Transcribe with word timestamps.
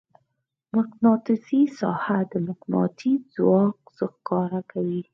مقناطیسي 0.75 1.61
ساحه 1.79 2.17
د 2.31 2.33
مقناطیس 2.47 3.19
ځواک 3.35 3.79
ښکاره 3.97 4.61
کوي. 4.71 5.01